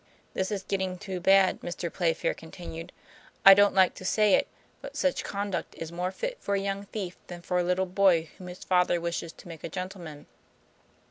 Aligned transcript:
"This 0.33 0.49
is 0.49 0.63
getting 0.63 0.97
too 0.97 1.19
bad," 1.19 1.59
Mr. 1.61 1.93
Playfair 1.93 2.33
continued. 2.33 2.91
"I 3.45 3.53
don't 3.53 3.75
like 3.75 3.93
to 3.93 4.03
say 4.03 4.33
it, 4.33 4.47
but 4.81 4.97
such 4.97 5.23
conduct 5.23 5.75
is 5.75 5.91
more 5.91 6.09
fit 6.11 6.39
for 6.41 6.55
a 6.55 6.59
young 6.59 6.85
thief 6.87 7.17
than 7.27 7.43
for 7.43 7.59
a 7.59 7.63
little 7.63 7.85
boy 7.85 8.31
whom 8.39 8.47
his 8.47 8.63
father 8.63 8.99
wishes 8.99 9.31
to 9.33 9.47
make 9.47 9.63
a 9.63 9.69
gentleman." 9.69 10.25